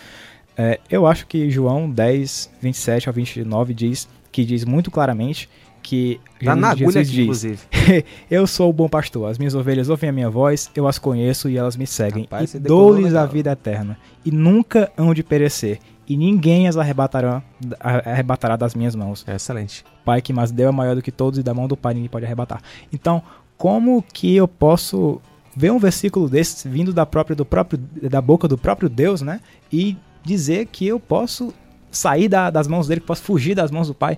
É, 0.57 0.79
eu 0.89 1.05
acho 1.05 1.27
que 1.27 1.49
João 1.49 1.89
10, 1.89 2.49
27 2.61 3.07
ao 3.07 3.13
29 3.13 3.73
diz 3.73 4.07
que 4.31 4.45
diz 4.45 4.65
muito 4.65 4.89
claramente 4.89 5.50
que 5.81 6.19
Tá 6.43 6.55
na 6.55 6.71
agulha 6.71 7.03
diz, 7.03 7.17
inclusive. 7.17 7.59
eu 8.29 8.45
sou 8.45 8.69
o 8.69 8.73
bom 8.73 8.88
pastor, 8.88 9.29
as 9.29 9.38
minhas 9.38 9.55
ovelhas 9.55 9.89
ouvem 9.89 10.09
a 10.09 10.13
minha 10.13 10.29
voz, 10.29 10.69
eu 10.75 10.88
as 10.88 11.00
conheço 11.00 11.50
e 11.50 11.57
elas 11.57 11.75
me 11.75 11.88
seguem. 11.88 12.23
Rapaz, 12.23 12.53
e 12.53 12.59
dou-lhes 12.59 13.15
a 13.15 13.25
vida 13.25 13.51
eterna, 13.51 13.97
e 14.23 14.31
nunca 14.31 14.91
hão 14.97 15.13
de 15.13 15.23
perecer, 15.23 15.79
e 16.07 16.15
ninguém 16.15 16.67
as 16.67 16.77
arrebatará, 16.77 17.41
arrebatará 17.79 18.55
das 18.55 18.75
minhas 18.75 18.95
mãos. 18.95 19.23
É 19.27 19.35
excelente. 19.35 19.83
Pai 20.05 20.21
que 20.21 20.33
mais 20.33 20.51
deu 20.51 20.69
é 20.69 20.71
maior 20.71 20.95
do 20.95 21.01
que 21.01 21.11
todos, 21.11 21.39
e 21.39 21.43
da 21.43 21.53
mão 21.53 21.67
do 21.67 21.77
Pai 21.77 21.93
ninguém 21.93 22.09
pode 22.09 22.25
arrebatar. 22.25 22.61
Então, 22.93 23.21
como 23.57 24.03
que 24.13 24.35
eu 24.35 24.47
posso 24.47 25.21
ver 25.55 25.71
um 25.71 25.79
versículo 25.79 26.29
desse 26.29 26.67
vindo 26.67 26.93
da 26.93 27.05
própria 27.05 27.35
do 27.35 27.45
próprio 27.45 27.77
da 27.77 28.21
boca 28.21 28.47
do 28.47 28.57
próprio 28.57 28.89
Deus, 28.89 29.21
né? 29.21 29.39
E 29.71 29.97
dizer 30.23 30.67
que 30.67 30.88
eu 30.88 31.00
posso 31.00 31.53
sair 31.91 32.27
da- 32.29 32.50
das 32.50 32.67
mãos 32.67 32.88
dele, 32.88 33.01
que 33.01 33.07
posso 33.07 33.21
fugir 33.21 33.53
das 33.55 33.69
mãos 33.71 33.88
do 33.88 33.93
Pai? 33.93 34.17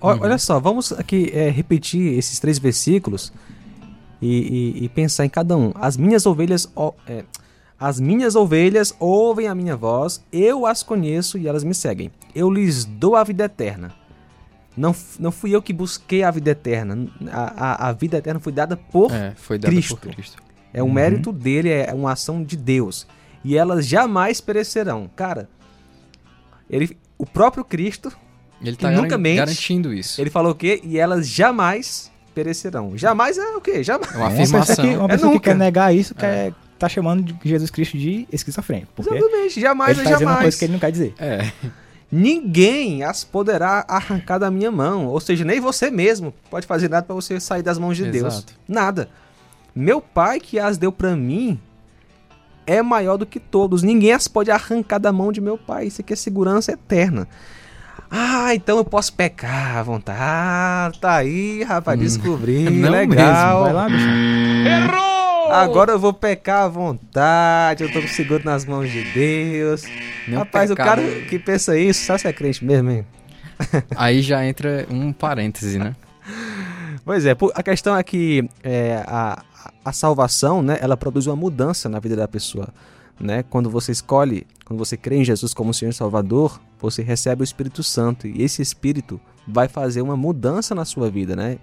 Ó, 0.00 0.12
Uhum. 0.14 0.20
Olha 0.22 0.38
só, 0.38 0.58
vamos 0.60 0.92
aqui 0.92 1.30
é, 1.34 1.48
repetir 1.50 2.16
esses 2.18 2.38
três 2.38 2.58
versículos 2.58 3.32
e, 4.20 4.76
e- 4.80 4.84
e 4.84 4.88
pensar 4.88 5.24
em 5.24 5.28
cada 5.28 5.56
um. 5.56 5.72
As 5.74 5.96
minhas 5.96 6.26
ovelhas, 6.26 6.70
ó, 6.76 6.92
é, 7.06 7.24
as 7.78 7.98
minhas 7.98 8.36
ovelhas 8.36 8.94
ouvem 8.98 9.48
a 9.48 9.54
minha 9.54 9.76
voz, 9.76 10.22
eu 10.32 10.66
as 10.66 10.82
conheço 10.82 11.38
e 11.38 11.48
elas 11.48 11.64
me 11.64 11.74
seguem. 11.74 12.10
Eu 12.34 12.50
lhes 12.50 12.84
dou 12.84 13.16
a 13.16 13.24
vida 13.24 13.44
eterna. 13.44 13.92
Não, 14.76 14.94
não 15.18 15.32
fui 15.32 15.54
eu 15.54 15.60
que 15.62 15.72
busquei 15.72 16.22
a 16.22 16.30
vida 16.30 16.50
eterna. 16.50 17.08
A, 17.32 17.64
a- 17.86 17.88
a 17.88 17.92
vida 17.92 18.18
eterna 18.18 18.38
foi 18.38 18.52
dada 18.52 18.76
por 18.76 19.10
É, 19.12 19.32
foi 19.36 19.58
dado 19.58 19.72
Cristo. 19.72 19.96
por 19.96 20.12
Cristo. 20.14 20.42
É 20.72 20.82
um 20.82 20.86
Uhum. 20.86 20.92
mérito 20.92 21.32
dele, 21.32 21.70
é 21.70 21.92
uma 21.92 22.12
ação 22.12 22.42
de 22.44 22.56
Deus. 22.56 23.06
E 23.42 23.56
elas 23.56 23.86
jamais 23.86 24.40
perecerão. 24.40 25.10
Cara, 25.16 25.48
ele, 26.70 26.96
o 27.18 27.26
próprio 27.26 27.64
Cristo 27.64 28.10
Ele 28.62 28.76
que 28.76 28.82
tá 28.82 28.90
nunca 28.90 29.02
garan- 29.08 29.18
mente. 29.18 29.36
garantindo 29.36 29.92
isso. 29.92 30.20
Ele 30.20 30.30
falou 30.30 30.52
o 30.52 30.54
quê? 30.54 30.80
E 30.84 30.98
elas 30.98 31.26
jamais 31.28 32.10
perecerão. 32.34 32.96
Jamais 32.96 33.36
é 33.38 33.56
o 33.56 33.60
quê? 33.60 33.82
Jamais. 33.82 34.12
É 34.12 34.16
uma 34.16 34.26
Uma 34.28 34.36
pessoa 34.36 34.62
afirmação. 34.62 34.84
que, 34.84 34.96
uma 34.96 35.04
É 35.04 35.08
pessoa 35.08 35.28
que 35.30 35.34
nunca. 35.34 35.50
quer 35.50 35.56
negar 35.56 35.94
isso 35.94 36.14
quer, 36.14 36.52
tá 36.78 36.88
chamando 36.88 37.22
de 37.22 37.36
Jesus 37.48 37.70
Cristo 37.70 37.98
de 37.98 38.26
esquizofrênico. 38.32 38.92
Porque 38.94 39.12
Exatamente, 39.14 39.60
jamais 39.60 39.98
ele 39.98 40.00
é 40.06 40.10
tá 40.10 40.10
dizendo 40.16 40.28
uma 40.28 40.34
jamais. 40.36 40.44
coisa 40.44 40.58
que 40.58 40.64
ele 40.64 40.72
não 40.72 40.80
quer 40.80 40.92
dizer. 40.92 41.14
É. 41.18 41.50
Ninguém 42.12 43.04
as 43.04 43.22
poderá 43.22 43.84
arrancar 43.88 44.38
da 44.38 44.50
minha 44.50 44.70
mão. 44.70 45.06
Ou 45.06 45.20
seja, 45.20 45.44
nem 45.44 45.60
você 45.60 45.90
mesmo 45.90 46.34
pode 46.50 46.66
fazer 46.66 46.88
nada 46.90 47.06
para 47.06 47.14
você 47.14 47.38
sair 47.38 47.62
das 47.62 47.78
mãos 47.78 47.96
de 47.96 48.10
Deus. 48.10 48.34
Exato. 48.34 48.52
Nada. 48.66 49.08
Meu 49.74 50.00
pai 50.00 50.40
que 50.40 50.58
as 50.58 50.76
deu 50.76 50.90
para 50.90 51.14
mim 51.14 51.58
é 52.66 52.82
maior 52.82 53.16
do 53.16 53.26
que 53.26 53.38
todos. 53.40 53.82
Ninguém 53.82 54.12
as 54.12 54.28
pode 54.28 54.50
arrancar 54.50 54.98
da 54.98 55.12
mão 55.12 55.32
de 55.32 55.40
meu 55.40 55.56
pai. 55.58 55.86
Isso 55.86 56.00
aqui 56.00 56.12
é 56.12 56.16
segurança 56.16 56.72
eterna. 56.72 57.26
Ah, 58.10 58.54
então 58.54 58.76
eu 58.78 58.84
posso 58.84 59.12
pecar 59.12 59.76
à 59.76 59.82
vontade. 59.82 60.18
Ah, 60.20 60.90
tá 61.00 61.14
aí, 61.16 61.62
rapaz, 61.62 61.98
Hum. 61.98 62.02
descobri. 62.02 62.68
Não 62.68 62.90
legal. 62.90 63.62
Vai 63.64 63.72
lá, 63.72 63.88
bicho. 63.88 64.06
Agora 65.52 65.92
eu 65.92 65.98
vou 65.98 66.12
pecar 66.12 66.64
à 66.64 66.68
vontade. 66.68 67.84
Eu 67.84 67.92
tô 67.92 68.00
seguro 68.08 68.42
nas 68.44 68.64
mãos 68.64 68.90
de 68.90 69.02
Deus. 69.12 69.84
Meu 70.28 70.40
rapaz, 70.40 70.70
pecado. 70.70 70.98
o 71.00 71.04
cara 71.04 71.20
que 71.26 71.38
pensa 71.38 71.76
isso, 71.78 72.04
só 72.06 72.16
se 72.18 72.26
é 72.28 72.32
crente 72.32 72.64
mesmo, 72.64 72.90
hein? 72.90 73.06
Aí 73.96 74.22
já 74.22 74.44
entra 74.46 74.86
um 74.90 75.12
parêntese, 75.12 75.78
né? 75.78 75.94
Pois 77.10 77.26
é, 77.26 77.36
a 77.56 77.62
questão 77.64 77.96
é 77.96 78.04
que 78.04 78.48
é, 78.62 79.02
a, 79.04 79.42
a 79.84 79.92
salvação, 79.92 80.62
né, 80.62 80.78
ela 80.80 80.96
produz 80.96 81.26
uma 81.26 81.34
mudança 81.34 81.88
na 81.88 81.98
vida 81.98 82.14
da 82.14 82.28
pessoa, 82.28 82.68
né? 83.18 83.42
Quando 83.42 83.68
você 83.68 83.90
escolhe, 83.90 84.46
quando 84.64 84.78
você 84.78 84.96
crê 84.96 85.16
em 85.16 85.24
Jesus 85.24 85.52
como 85.52 85.74
Senhor 85.74 85.90
e 85.90 85.92
Salvador, 85.92 86.60
você 86.78 87.02
recebe 87.02 87.42
o 87.42 87.44
Espírito 87.44 87.82
Santo 87.82 88.28
e 88.28 88.44
esse 88.44 88.62
Espírito 88.62 89.20
vai 89.44 89.66
fazer 89.66 90.02
uma 90.02 90.16
mudança 90.16 90.72
na 90.72 90.84
sua 90.84 91.10
vida, 91.10 91.34
né? 91.34 91.58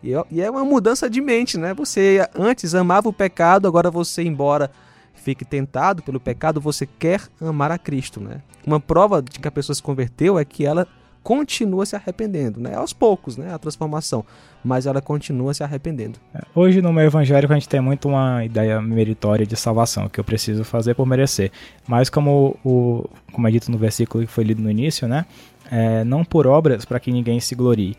E 0.00 0.14
é- 0.14 0.44
é 0.46 0.48
uma 0.48 0.64
mudança 0.64 1.10
de 1.10 1.20
mente, 1.20 1.58
né? 1.58 1.74
Você 1.74 2.24
antes 2.32 2.72
amava 2.72 3.08
o 3.08 3.12
pecado, 3.12 3.66
agora 3.66 3.90
você, 3.90 4.22
embora 4.22 4.70
fique 5.12 5.44
tentado 5.44 6.04
pelo 6.04 6.20
pecado, 6.20 6.60
você 6.60 6.86
quer 6.86 7.20
amar 7.40 7.72
a 7.72 7.78
Cristo, 7.78 8.20
né? 8.20 8.42
Uma 8.64 8.78
prova 8.78 9.20
de 9.20 9.40
que 9.40 9.48
a 9.48 9.50
pessoa 9.50 9.74
se 9.74 9.82
converteu 9.82 10.38
é 10.38 10.44
que 10.44 10.64
ela 10.64 10.86
continua 11.24 11.84
se 11.84 11.96
arrependendo, 11.96 12.60
né? 12.60 12.76
Aos 12.76 12.92
poucos, 12.92 13.36
né? 13.36 13.52
A 13.52 13.58
transformação 13.58 14.24
mas 14.64 14.86
ela 14.86 15.02
continua 15.02 15.52
se 15.52 15.62
arrependendo. 15.62 16.18
Hoje 16.54 16.80
no 16.80 16.92
meio 16.92 17.06
evangélico 17.08 17.52
a 17.52 17.56
gente 17.56 17.68
tem 17.68 17.80
muito 17.80 18.08
uma 18.08 18.42
ideia 18.44 18.80
meritória 18.80 19.44
de 19.44 19.54
salvação, 19.56 20.08
que 20.08 20.18
eu 20.18 20.24
preciso 20.24 20.64
fazer 20.64 20.94
por 20.94 21.06
merecer. 21.06 21.52
Mas 21.86 22.08
como, 22.08 22.56
o, 22.64 23.04
como 23.30 23.46
é 23.46 23.50
dito 23.50 23.70
no 23.70 23.76
versículo 23.76 24.24
que 24.24 24.32
foi 24.32 24.42
lido 24.42 24.62
no 24.62 24.70
início, 24.70 25.06
né? 25.06 25.26
É, 25.70 26.02
não 26.04 26.24
por 26.24 26.46
obras 26.46 26.84
para 26.86 26.98
que 26.98 27.12
ninguém 27.12 27.38
se 27.40 27.54
glorie. 27.54 27.94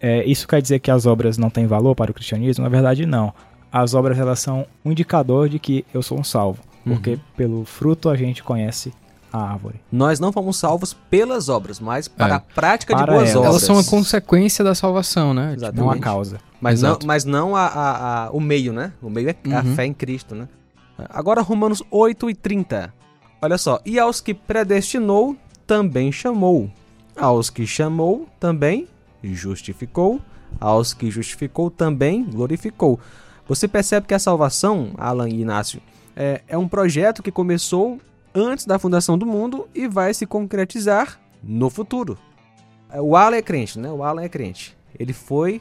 É, 0.00 0.24
isso 0.24 0.48
quer 0.48 0.62
dizer 0.62 0.78
que 0.78 0.90
as 0.90 1.04
obras 1.04 1.36
não 1.36 1.50
têm 1.50 1.66
valor 1.66 1.94
para 1.94 2.10
o 2.10 2.14
cristianismo? 2.14 2.64
Na 2.64 2.70
verdade, 2.70 3.04
não. 3.04 3.32
As 3.70 3.92
obras 3.92 4.18
elas 4.18 4.38
são 4.38 4.66
um 4.84 4.92
indicador 4.92 5.48
de 5.50 5.58
que 5.58 5.84
eu 5.92 6.02
sou 6.02 6.18
um 6.18 6.24
salvo. 6.24 6.62
Porque 6.84 7.10
Uhum. 7.10 7.20
pelo 7.36 7.64
fruto 7.64 8.08
a 8.08 8.16
gente 8.16 8.42
conhece 8.42 8.92
a 9.36 9.50
árvore. 9.52 9.80
Nós 9.92 10.18
não 10.20 10.32
fomos 10.32 10.56
salvos 10.56 10.92
pelas 10.94 11.48
obras, 11.48 11.78
mas 11.80 12.08
para 12.08 12.34
É. 12.34 12.36
a 12.36 12.40
prática 12.40 12.94
de 12.94 13.00
Para 13.02 13.12
boas 13.12 13.24
elas. 13.30 13.36
obras. 13.36 13.50
Elas 13.50 13.62
são 13.62 13.78
a 13.78 13.84
consequência 13.84 14.64
da 14.64 14.74
salvação, 14.74 15.32
né? 15.34 15.54
Exatamente. 15.56 15.80
Não 15.84 15.90
a 15.90 15.98
causa. 15.98 16.38
Mas 16.60 16.80
não, 16.82 16.90
Exato. 16.90 17.06
mas 17.06 17.24
não 17.24 17.54
a, 17.56 17.66
a- 17.66 18.24
a- 18.26 18.30
o 18.30 18.40
meio, 18.40 18.72
né? 18.72 18.92
O 19.02 19.10
meio 19.10 19.28
é 19.30 19.36
a 19.54 19.60
Uhum. 19.62 19.74
fé 19.74 19.84
em 19.86 19.92
Cristo, 19.92 20.34
né? 20.34 20.48
Agora 21.10 21.42
Romanos 21.42 21.82
8 21.90 22.30
e 22.30 22.34
30. 22.34 22.92
Olha 23.42 23.58
só. 23.58 23.80
E 23.84 23.98
aos 23.98 24.20
que 24.20 24.32
predestinou, 24.32 25.36
também 25.66 26.10
chamou. 26.10 26.70
Aos 27.14 27.50
que 27.50 27.66
chamou, 27.66 28.26
também 28.40 28.88
justificou. 29.22 30.20
Aos 30.58 30.94
que 30.94 31.10
justificou, 31.10 31.70
também 31.70 32.24
glorificou. 32.24 32.98
Você 33.46 33.68
percebe 33.68 34.06
que 34.06 34.14
a 34.14 34.18
salvação, 34.18 34.90
Alan 34.96 35.28
e 35.28 35.40
Inácio, 35.42 35.80
é, 36.16 36.40
é 36.48 36.56
um 36.56 36.66
projeto 36.66 37.22
que 37.22 37.30
começou 37.30 38.00
antes 38.36 38.66
da 38.66 38.78
fundação 38.78 39.16
do 39.16 39.24
mundo 39.24 39.66
e 39.74 39.88
vai 39.88 40.12
se 40.12 40.26
concretizar 40.26 41.18
no 41.42 41.70
futuro. 41.70 42.18
É, 42.92 43.00
O 43.00 43.16
Alan 43.16 43.36
é 43.36 43.42
crente, 43.42 43.78
né? 43.78 43.90
O 43.90 44.02
Alan 44.04 44.22
é 44.22 44.28
crente. 44.28 44.76
Ele 44.98 45.12
foi 45.12 45.60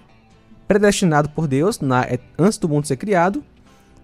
predestinado 0.68 1.30
por 1.30 1.48
Deus 1.48 1.80
na- 1.80 2.04
é, 2.04 2.20
antes 2.38 2.58
do 2.58 2.68
mundo 2.68 2.86
ser 2.86 2.98
criado. 2.98 3.44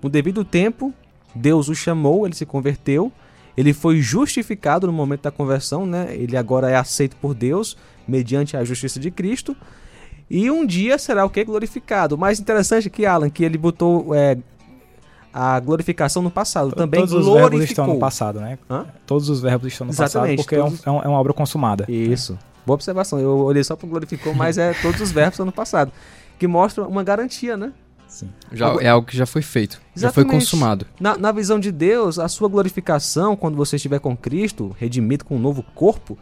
No 0.02 0.10
devido 0.10 0.44
tempo, 0.46 0.94
Deus 1.36 1.68
o 1.70 1.76
chamou, 1.76 2.26
ele 2.26 2.36
se 2.36 2.46
converteu. 2.46 3.12
Ele 3.58 3.74
foi 3.74 4.00
justificado 4.02 4.88
no 4.88 4.94
momento 4.94 5.24
da 5.24 5.32
conversão, 5.32 5.86
né? 5.86 6.08
Ele 6.16 6.38
agora 6.38 6.70
é 6.70 6.76
aceito 6.76 7.16
por 7.18 7.34
Deus 7.34 7.78
mediante 8.08 8.56
a 8.56 8.64
justiça 8.64 9.00
de 9.00 9.12
Cristo. 9.12 9.56
E 10.30 10.50
um 10.50 10.66
dia 10.66 10.98
será 10.98 11.26
o 11.26 11.30
que? 11.30 11.44
Glorificado. 11.44 12.16
O 12.16 12.18
mais 12.18 12.40
interessante 12.40 12.88
aqui, 12.88 13.06
Alan, 13.06 13.30
que 13.30 13.44
ele 13.44 13.58
botou 13.58 14.16
é, 14.16 14.38
a 15.34 15.60
glorificação 15.60 16.22
no 16.22 16.30
passado. 16.32 16.72
Também 16.74 17.00
Todos 17.02 17.14
os 17.14 17.26
verbos 17.26 17.50
glorificou. 17.52 17.84
estão 17.84 17.88
no 17.96 18.00
passado, 18.00 18.40
né? 18.40 18.58
Hã? 18.70 18.86
Todos 19.06 19.30
os 19.30 19.40
verbos 19.40 19.72
estão 19.72 19.86
no 19.88 19.92
Exatamente, 19.94 20.38
passado 20.38 20.44
porque 20.44 20.56
é, 20.56 20.64
um- 20.64 20.70
todos- 20.70 20.88
é, 20.88 20.92
um- 20.92 21.02
é 21.04 21.08
uma 21.08 21.20
obra 21.20 21.34
consumada. 21.34 21.86
Isso. 21.90 22.38
Boa 22.66 22.76
observação. 22.76 23.20
Eu 23.20 23.38
olhei 23.40 23.64
só 23.64 23.76
para 23.76 23.88
glorificou, 23.88 24.34
mas 24.34 24.58
é 24.58 24.74
todos 24.82 25.00
os 25.02 25.12
verbos 25.12 25.40
ano 25.40 25.52
passado. 25.52 25.92
Que 26.38 26.48
mostra 26.48 26.84
uma 26.88 27.04
garantia, 27.04 27.56
né? 27.58 27.72
Já, 28.52 28.68
Agora- 28.68 28.84
é 28.86 28.90
algo 28.90 29.08
que 29.08 29.16
já 29.16 29.26
foi 29.26 29.42
feito. 29.42 29.80
Já 29.96 30.12
foi 30.12 30.24
Exatamente. 30.24 30.32
consumado. 30.46 30.86
Na, 31.00 31.18
na 31.18 31.32
visão 31.32 31.58
de 31.60 31.72
Deus, 31.72 32.20
a 32.20 32.28
sua 32.28 32.50
glorificação, 32.50 33.38
quando 33.38 33.56
você 33.56 33.78
estiver 33.78 34.00
com 34.00 34.16
Cristo, 34.18 34.76
redimido 34.78 35.24
com 35.24 35.38
um 35.38 35.40
novo 35.40 35.64
corpo, 35.74 36.18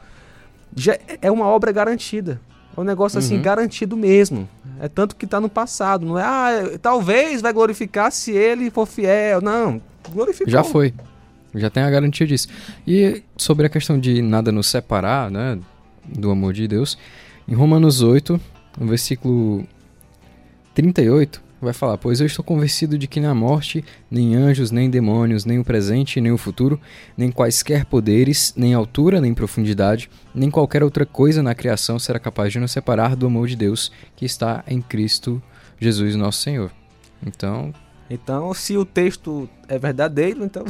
já 0.76 0.98
é 1.22 1.32
uma 1.32 1.46
obra 1.48 1.72
garantida. 1.72 2.40
É 2.80 2.82
um 2.82 2.86
negócio 2.86 3.20
assim, 3.20 3.36
Uhum. 3.36 3.42
garantido 3.42 3.98
mesmo. 3.98 4.48
É 4.80 4.88
tanto 4.88 5.16
que 5.16 5.26
está 5.26 5.40
no 5.42 5.50
passado. 5.50 6.06
Não 6.06 6.18
é, 6.18 6.24
ah, 6.24 6.80
talvez 6.82 7.42
vai 7.42 7.52
glorificar 7.52 8.12
se 8.12 8.32
ele 8.32 8.70
for 8.72 8.86
fiel. 8.86 9.42
Não, 9.42 9.82
glorificou. 10.12 10.50
Já 10.52 10.64
foi. 10.64 10.94
Já 11.56 11.70
tem 11.70 11.84
a 11.84 11.90
garantia 11.90 12.26
disso. 12.26 12.48
E 12.88 13.22
sobre 13.36 13.66
a 13.66 13.70
questão 13.70 14.00
de 14.00 14.22
nada 14.22 14.52
nos 14.52 14.68
separar, 14.68 15.30
né, 15.30 15.60
do 16.08 16.32
amor 16.32 16.54
de 16.54 16.68
Deus, 16.68 16.98
em 17.48 17.54
Romanos 17.56 18.02
8, 18.02 18.40
no 18.80 18.88
versículo 18.88 19.66
38, 20.74 21.42
vai 21.62 21.74
falar: 21.74 21.98
Pois 21.98 22.20
eu 22.20 22.26
estou 22.26 22.44
convencido 22.44 22.98
de 22.98 23.08
que 23.08 23.20
nem 23.20 23.30
a 23.30 23.36
morte, 23.36 23.84
nem 24.10 24.36
anjos, 24.36 24.72
nem 24.72 24.90
demônios, 24.90 25.46
nem 25.46 25.60
o 25.60 25.64
presente, 25.64 26.22
nem 26.22 26.32
o 26.32 26.38
futuro, 26.38 26.80
nem 27.18 27.32
quaisquer 27.32 27.86
poderes, 27.86 28.54
nem 28.56 28.74
altura, 28.74 29.20
nem 29.20 29.34
profundidade, 29.34 30.10
nem 30.34 30.50
qualquer 30.50 30.84
outra 30.84 31.06
coisa 31.06 31.44
na 31.44 31.56
criação 31.56 32.00
será 32.00 32.20
capaz 32.20 32.54
de 32.54 32.60
nos 32.60 32.72
separar 32.72 33.16
do 33.16 33.28
amor 33.28 33.48
de 33.48 33.56
Deus 33.56 33.92
que 34.16 34.26
está 34.26 34.64
em 34.68 34.82
Cristo 34.82 35.42
Jesus, 35.80 36.16
nosso 36.16 36.42
Senhor. 36.42 36.72
Então, 37.26 37.74
Então, 38.10 38.54
se 38.54 38.76
o 38.76 38.84
texto 38.84 39.48
é 39.68 39.78
verdadeiro, 39.78 40.44
então 40.44 40.66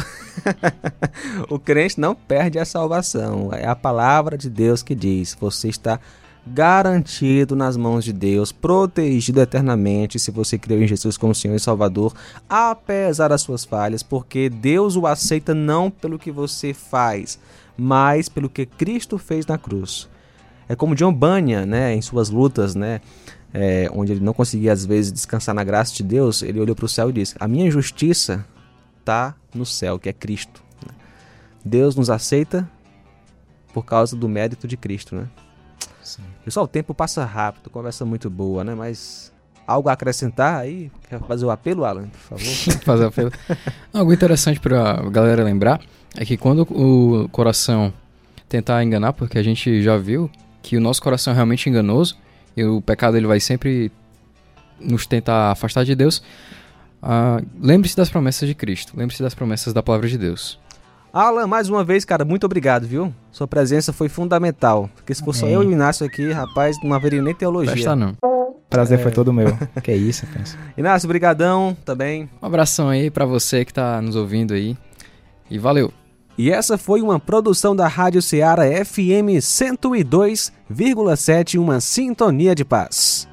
o 1.49 1.57
crente 1.57 1.99
não 1.99 2.13
perde 2.13 2.59
a 2.59 2.65
salvação. 2.65 3.49
É 3.53 3.65
a 3.65 3.75
palavra 3.75 4.37
de 4.37 4.49
Deus 4.49 4.83
que 4.83 4.93
diz: 4.93 5.37
você 5.39 5.69
está 5.69 5.99
garantido 6.45 7.55
nas 7.55 7.77
mãos 7.77 8.03
de 8.03 8.13
Deus, 8.13 8.51
protegido 8.51 9.41
eternamente 9.41 10.19
se 10.19 10.31
você 10.31 10.57
creu 10.57 10.81
em 10.81 10.87
Jesus 10.87 11.17
como 11.17 11.35
Senhor 11.35 11.55
e 11.55 11.59
Salvador, 11.59 12.13
apesar 12.49 13.27
das 13.27 13.41
suas 13.41 13.65
falhas, 13.65 14.01
porque 14.01 14.49
Deus 14.49 14.95
o 14.95 15.05
aceita 15.05 15.53
não 15.53 15.91
pelo 15.91 16.17
que 16.17 16.31
você 16.31 16.73
faz, 16.73 17.39
mas 17.77 18.27
pelo 18.29 18.49
que 18.49 18.65
Cristo 18.65 19.17
fez 19.17 19.45
na 19.45 19.57
cruz. 19.57 20.09
É 20.67 20.75
como 20.75 20.95
John 20.95 21.13
Bunyan, 21.13 21.65
né, 21.65 21.93
em 21.93 22.01
suas 22.01 22.29
lutas, 22.29 22.75
né, 22.75 23.01
é, 23.53 23.89
onde 23.93 24.11
ele 24.11 24.23
não 24.23 24.33
conseguia 24.33 24.71
às 24.71 24.85
vezes 24.85 25.11
descansar 25.11 25.55
na 25.55 25.63
graça 25.63 25.93
de 25.93 26.03
Deus, 26.03 26.43
ele 26.43 26.59
olhou 26.59 26.75
para 26.75 26.85
o 26.85 26.89
céu 26.89 27.09
e 27.09 27.13
disse: 27.13 27.35
A 27.39 27.47
minha 27.47 27.69
justiça 27.71 28.45
está 28.99 29.35
no 29.53 29.65
céu, 29.65 29.97
que 29.97 30.09
é 30.09 30.13
Cristo. 30.13 30.63
Deus 31.65 31.95
nos 31.95 32.09
aceita 32.09 32.69
por 33.73 33.83
causa 33.83 34.15
do 34.15 34.29
mérito 34.29 34.67
de 34.67 34.77
Cristo, 34.77 35.15
né? 35.15 35.27
Pessoal, 36.43 36.65
o 36.65 36.67
tempo 36.67 36.93
passa 36.93 37.25
rápido, 37.25 37.69
conversa 37.69 38.05
muito 38.05 38.29
boa, 38.29 38.63
né? 38.63 38.73
Mas 38.73 39.31
algo 39.67 39.89
a 39.89 39.93
acrescentar 39.93 40.61
aí? 40.61 40.91
Quer 41.09 41.19
fazer 41.19 41.45
o 41.45 41.51
apelo, 41.51 41.85
Alan, 41.85 42.07
por 42.07 42.37
favor? 42.37 42.45
fazer 42.83 43.05
a 43.05 43.11
fila. 43.11 43.31
Algo 43.93 44.11
interessante 44.13 44.59
pra 44.59 45.01
galera 45.09 45.43
lembrar 45.43 45.79
é 46.15 46.25
que 46.25 46.37
quando 46.37 46.61
o 46.63 47.29
coração 47.29 47.93
tentar 48.47 48.83
enganar, 48.83 49.13
porque 49.13 49.37
a 49.37 49.43
gente 49.43 49.81
já 49.83 49.95
viu 49.97 50.29
que 50.63 50.75
o 50.75 50.81
nosso 50.81 51.01
coração 51.01 51.31
é 51.31 51.35
realmente 51.35 51.69
enganoso 51.69 52.17
e 52.57 52.63
o 52.63 52.81
pecado 52.81 53.15
ele 53.15 53.27
vai 53.27 53.39
sempre 53.39 53.91
nos 54.79 55.05
tentar 55.05 55.51
afastar 55.51 55.85
de 55.85 55.95
Deus. 55.95 56.23
ah, 57.01 57.41
lembre-se 57.61 57.95
das 57.95 58.09
promessas 58.09 58.47
de 58.47 58.55
Cristo, 58.55 58.93
lembre-se 58.95 59.21
das 59.21 59.35
promessas 59.35 59.71
da 59.71 59.83
palavra 59.83 60.07
de 60.07 60.17
Deus. 60.17 60.59
Alan, 61.11 61.47
mais 61.47 61.69
uma 61.69 61.83
vez, 61.83 62.05
cara, 62.05 62.23
muito 62.23 62.45
obrigado, 62.45 62.85
viu? 62.85 63.11
Sua 63.31 63.47
presença 63.47 63.91
foi 63.91 64.07
fundamental. 64.09 64.87
Porque 64.95 65.11
se 65.13 65.23
fosse 65.23 65.39
só 65.39 65.47
eu 65.47 65.63
e 65.63 65.67
o 65.67 65.71
Inácio 65.71 66.05
aqui, 66.05 66.31
rapaz, 66.31 66.77
não 66.83 66.93
haveria 66.93 67.19
nem 67.21 67.33
teologia. 67.33 67.71
Presta 67.73 67.95
não. 67.95 68.15
Prazer 68.69 68.99
É. 68.99 69.01
foi 69.01 69.11
todo 69.11 69.33
meu. 69.33 69.47
que 69.83 69.91
isso, 69.91 70.27
penso. 70.31 70.55
Inácio, 70.77 71.07
brigadão 71.07 71.75
também. 71.83 72.29
Um 72.41 72.45
abração 72.45 72.89
aí 72.89 73.09
pra 73.09 73.25
você 73.25 73.65
que 73.65 73.73
tá 73.73 73.99
nos 74.01 74.15
ouvindo 74.15 74.53
aí. 74.53 74.77
E 75.49 75.57
valeu. 75.57 75.91
E 76.37 76.51
essa 76.51 76.77
foi 76.77 77.01
uma 77.01 77.19
produção 77.19 77.75
da 77.75 77.87
Rádio 77.87 78.21
Ceará 78.21 78.63
FM 78.85 79.41
102,7, 79.41 81.59
uma 81.59 81.81
sintonia 81.81 82.53
de 82.55 82.63
paz. 82.63 83.27